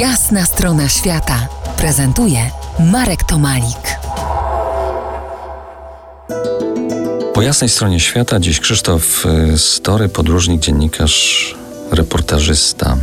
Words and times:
Jasna 0.00 0.46
strona 0.46 0.88
świata 0.88 1.48
prezentuje 1.76 2.50
Marek 2.92 3.24
Tomalik. 3.24 3.98
Po 7.34 7.42
jasnej 7.42 7.70
stronie 7.70 8.00
świata 8.00 8.40
dziś 8.40 8.60
Krzysztof 8.60 9.26
y, 9.54 9.58
Story, 9.58 10.08
podróżnik, 10.08 10.60
dziennikarz, 10.60 11.54
reportażysta. 11.90 12.96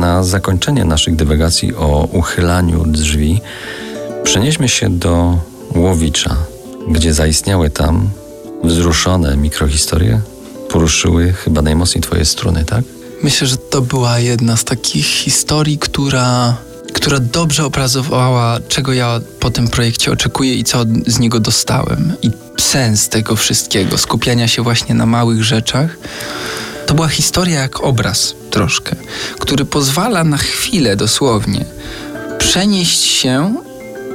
Na 0.00 0.24
zakończenie 0.24 0.84
naszych 0.84 1.16
dywagacji 1.16 1.74
o 1.74 2.08
uchylaniu 2.12 2.84
drzwi 2.86 3.40
przenieśmy 4.24 4.68
się 4.68 4.90
do 4.90 5.38
Łowicza, 5.74 6.36
gdzie 6.88 7.14
zaistniały 7.14 7.70
tam 7.70 8.10
wzruszone 8.64 9.36
mikrohistorie 9.36 10.20
poruszyły 10.70 11.32
chyba 11.32 11.62
najmocniej 11.62 12.02
twoje 12.02 12.24
struny, 12.24 12.64
tak? 12.64 12.84
Myślę, 13.22 13.46
że 13.46 13.56
to 13.56 13.80
była 13.82 14.18
jedna 14.18 14.56
z 14.56 14.64
takich 14.64 15.06
historii, 15.06 15.78
która, 15.78 16.56
która 16.92 17.20
dobrze 17.20 17.64
obrazowała, 17.64 18.58
czego 18.68 18.92
ja 18.92 19.20
po 19.40 19.50
tym 19.50 19.68
projekcie 19.68 20.12
oczekuję 20.12 20.54
i 20.54 20.64
co 20.64 20.84
z 21.06 21.18
niego 21.18 21.40
dostałem. 21.40 22.12
I 22.22 22.30
sens 22.58 23.08
tego 23.08 23.36
wszystkiego, 23.36 23.98
skupiania 23.98 24.48
się 24.48 24.62
właśnie 24.62 24.94
na 24.94 25.06
małych 25.06 25.44
rzeczach. 25.44 25.96
To 26.86 26.94
była 26.94 27.08
historia 27.08 27.60
jak 27.60 27.80
obraz 27.80 28.34
troszkę, 28.50 28.96
który 29.38 29.64
pozwala 29.64 30.24
na 30.24 30.36
chwilę 30.36 30.96
dosłownie 30.96 31.64
przenieść 32.38 33.00
się 33.04 33.54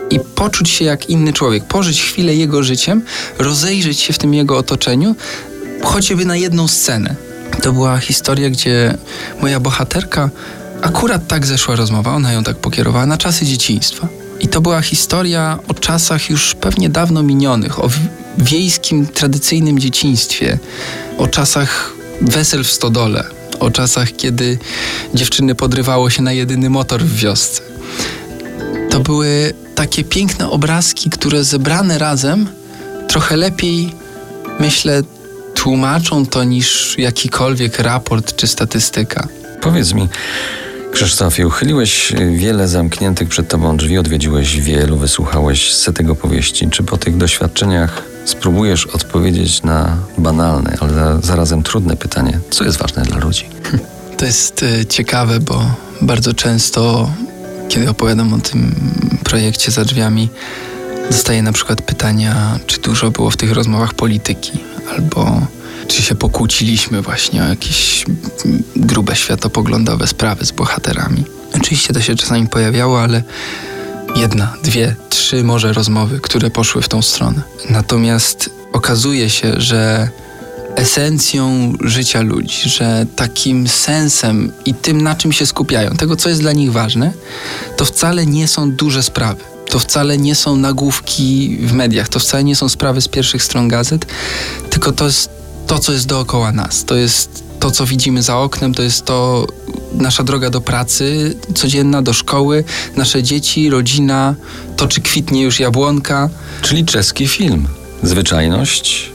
i 0.10 0.20
poczuć 0.20 0.70
się 0.70 0.85
jak 0.85 1.10
inny 1.10 1.34
człowiek, 1.34 1.63
pożyć 1.63 2.02
chwilę 2.02 2.35
jego 2.35 2.63
życiem, 2.63 3.02
rozejrzeć 3.40 3.99
się 3.99 4.13
w 4.13 4.18
tym 4.18 4.34
jego 4.34 4.58
otoczeniu, 4.58 5.16
choćby 5.84 6.26
na 6.26 6.35
jedną 6.35 6.68
scenę. 6.68 7.16
To 7.62 7.73
była 7.73 7.98
historia, 7.98 8.50
gdzie 8.50 8.98
moja 9.41 9.59
bohaterka 9.59 10.30
akurat 10.82 11.27
tak 11.27 11.46
zeszła 11.46 11.76
rozmowa, 11.76 12.13
ona 12.13 12.34
ją 12.34 12.44
tak 12.44 12.58
pokierowała 12.58 13.05
na 13.05 13.18
czasy 13.18 13.46
dzieciństwa. 13.46 14.08
I 14.40 14.48
to 14.48 14.62
była 14.62 14.82
historia 14.82 15.60
o 15.68 15.74
czasach 15.74 16.29
już 16.29 16.55
pewnie 16.55 16.90
dawno 16.90 17.24
minionych, 17.24 17.84
o 17.84 17.90
wiejskim, 18.38 19.07
tradycyjnym 19.07 19.79
dzieciństwie, 19.79 20.60
o 21.18 21.27
czasach 21.27 21.94
wesel 22.21 22.63
w 22.63 22.71
stodole, 22.71 23.24
o 23.60 23.72
czasach, 23.72 24.16
kiedy 24.16 24.57
dziewczyny 25.13 25.55
podrywało 25.55 26.10
się 26.10 26.22
na 26.22 26.32
jedyny 26.32 26.70
motor 26.70 27.04
w 27.04 27.16
wiosce. 27.16 27.62
To 28.90 28.99
były 28.99 29.54
takie 29.76 30.04
piękne 30.04 30.49
obrazki, 30.49 31.10
które 31.10 31.44
zebrane 31.44 31.98
razem 31.98 32.48
trochę 33.07 33.38
lepiej, 33.38 33.94
myślę, 34.60 35.01
tłumaczą 35.66 36.26
to 36.26 36.44
niż 36.44 36.96
jakikolwiek 36.98 37.80
raport 37.80 38.35
czy 38.35 38.48
statystyka. 38.48 39.27
Powiedz 39.62 39.94
mi, 39.94 40.10
Krzysztofie, 40.91 41.48
uchyliłeś 41.48 42.13
wiele 42.35 42.68
zamkniętych 42.68 43.30
przed 43.30 43.48
tobą 43.48 43.77
drzwi, 43.77 43.98
odwiedziłeś 43.98 44.60
wielu, 44.60 44.98
wysłuchałeś 44.98 45.74
setek 45.74 46.10
opowieści. 46.10 46.70
Czy 46.70 46.84
po 46.84 46.98
tych 46.98 47.18
doświadczeniach 47.18 48.04
spróbujesz 48.26 48.85
odpowiedzieć 48.85 49.63
na 49.63 49.98
banalne, 50.18 50.77
ale 50.80 51.20
zarazem 51.24 51.63
trudne 51.63 51.96
pytanie, 51.96 52.40
co 52.50 52.63
jest 52.63 52.77
ważne 52.77 53.04
dla 53.04 53.18
ludzi? 53.18 53.46
To 54.18 54.26
jest 54.26 54.63
e, 54.63 54.85
ciekawe, 54.85 55.40
bo 55.40 55.72
bardzo 56.02 56.34
często, 56.34 57.10
kiedy 57.70 57.90
opowiadam 57.90 58.34
o 58.34 58.38
tym 58.40 58.76
projekcie 59.24 59.72
za 59.72 59.85
drzwiami, 59.85 60.29
dostaję 61.12 61.41
na 61.41 61.54
przykład 61.54 61.82
pytania, 61.82 62.60
czy 62.68 62.82
dużo 62.82 63.12
było 63.12 63.32
w 63.32 63.38
tych 63.38 63.52
rozmowach 63.52 63.94
polityki, 63.94 64.52
albo 64.96 65.41
czy 65.88 66.01
się 66.01 66.16
pokłóciliśmy 66.16 67.01
właśnie 67.01 67.44
o 67.44 67.47
jakieś 67.47 68.06
grube 68.75 69.16
światopoglądowe 69.16 70.07
sprawy 70.07 70.46
z 70.46 70.51
bohaterami. 70.51 71.24
Oczywiście 71.56 71.94
to 71.94 72.01
się 72.01 72.16
czasami 72.16 72.47
pojawiało, 72.47 73.01
ale 73.01 73.23
jedna, 74.16 74.53
dwie, 74.63 74.96
trzy 75.09 75.44
może 75.44 75.73
rozmowy, 75.73 76.19
które 76.19 76.50
poszły 76.50 76.81
w 76.81 76.90
tą 76.90 77.01
stronę. 77.01 77.41
Natomiast 77.69 78.50
okazuje 78.73 79.29
się, 79.29 79.53
że 79.57 80.09
esencją 80.75 81.73
życia 81.83 82.22
ludzi, 82.22 82.69
że 82.69 83.06
takim 83.16 83.67
sensem 83.67 84.51
i 84.66 84.73
tym, 84.73 85.01
na 85.01 85.16
czym 85.16 85.31
się 85.31 85.45
skupiają, 85.45 85.91
tego, 85.91 86.16
co 86.16 86.29
jest 86.29 86.41
dla 86.41 86.51
nich 86.51 86.72
ważne, 86.72 87.13
to 87.77 87.85
wcale 87.85 88.25
nie 88.25 88.47
są 88.47 88.72
duże 88.72 89.03
sprawy. 89.03 89.44
To 89.69 89.79
wcale 89.79 90.17
nie 90.17 90.35
są 90.35 90.56
nagłówki 90.56 91.57
w 91.62 91.73
mediach, 91.73 92.09
to 92.09 92.19
wcale 92.19 92.44
nie 92.44 92.56
są 92.56 92.69
sprawy 92.69 93.01
z 93.01 93.07
pierwszych 93.07 93.44
stron 93.44 93.67
gazet, 93.67 94.06
tylko 94.75 94.91
to 94.91 95.06
jest 95.06 95.30
to, 95.68 95.80
co 95.80 95.91
jest 95.91 96.08
dookoła 96.08 96.52
nas. 96.52 96.86
To 96.86 96.96
jest 96.96 97.44
to, 97.59 97.72
co 97.72 97.86
widzimy 97.86 98.24
za 98.24 98.38
oknem, 98.38 98.74
to 98.74 98.84
jest 98.84 99.06
to 99.06 99.47
nasza 99.94 100.24
droga 100.24 100.50
do 100.50 100.62
pracy 100.62 101.36
codzienna, 101.56 102.02
do 102.02 102.13
szkoły, 102.13 102.63
nasze 102.96 103.24
dzieci, 103.24 103.69
rodzina, 103.69 104.36
to 104.78 104.88
czy 104.88 105.02
kwitnie 105.02 105.41
już 105.41 105.59
jabłonka. 105.59 106.30
Czyli 106.62 106.86
czeski 106.86 107.28
film. 107.28 107.68
Zwyczajność 108.03 109.12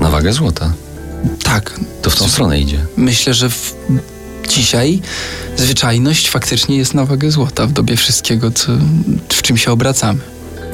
na 0.00 0.10
wagę 0.10 0.32
złota. 0.32 0.72
Tak. 1.42 1.80
To 2.02 2.10
w 2.10 2.16
tą 2.16 2.28
stronę 2.28 2.60
idzie. 2.60 2.78
Myślę, 2.96 3.34
że 3.34 3.50
w, 3.50 3.74
dzisiaj 4.48 5.00
zwyczajność 5.56 6.30
faktycznie 6.30 6.76
jest 6.76 6.94
na 6.94 7.04
wagę 7.04 7.30
złota 7.30 7.66
w 7.66 7.72
dobie 7.72 7.96
wszystkiego, 7.96 8.50
co, 8.50 8.72
w 9.28 9.42
czym 9.42 9.56
się 9.56 9.72
obracamy. 9.72 10.20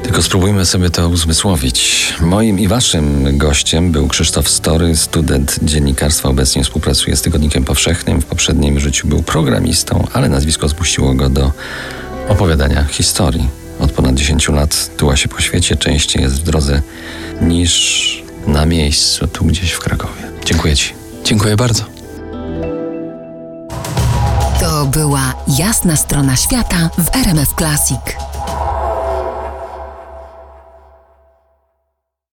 Tylko 0.04 0.22
spróbujmy 0.22 0.66
sobie 0.66 0.91
to 0.91 1.09
uzmysłowić. 1.09 2.09
Moim 2.20 2.59
i 2.59 2.69
waszym 2.69 3.38
gościem 3.38 3.92
był 3.92 4.09
Krzysztof 4.09 4.48
Story, 4.48 4.97
student 4.97 5.59
dziennikarstwa. 5.62 6.28
Obecnie 6.28 6.65
współpracuje 6.65 7.16
z 7.16 7.22
Tygodnikiem 7.22 7.65
Powszechnym. 7.65 8.22
W 8.22 8.25
poprzednim 8.25 8.81
życiu 8.81 9.09
był 9.09 9.22
programistą, 9.22 10.06
ale 10.12 10.28
nazwisko 10.28 10.69
zmusiło 10.69 11.15
go 11.15 11.28
do 11.28 11.53
opowiadania 12.28 12.84
historii. 12.84 13.48
Od 13.81 13.92
ponad 13.92 14.15
10 14.15 14.48
lat 14.48 14.97
tuła 14.97 15.16
się 15.16 15.28
po 15.28 15.41
świecie, 15.41 15.76
częściej 15.76 16.22
jest 16.22 16.34
w 16.34 16.42
drodze 16.42 16.82
niż 17.41 18.22
na 18.47 18.66
miejscu, 18.66 19.26
tu 19.26 19.44
gdzieś 19.44 19.72
w 19.72 19.78
Krakowie. 19.78 20.22
Dziękuję 20.44 20.76
Ci. 20.76 20.94
Dziękuję 21.25 21.56
bardzo. 21.56 21.84
To 24.60 24.86
była 24.86 25.34
jasna 25.59 25.97
strona 25.97 26.36
świata 26.36 26.91
w 26.98 27.16
RMF 27.16 27.54
Classic. 27.59 28.24